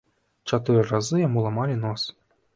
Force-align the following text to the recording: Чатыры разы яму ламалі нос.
Чатыры 0.51 0.81
разы 0.93 1.21
яму 1.27 1.45
ламалі 1.45 1.79
нос. 1.85 2.09